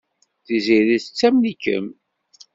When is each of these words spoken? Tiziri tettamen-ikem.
Tiziri 0.45 0.97
tettamen-ikem. 1.03 1.87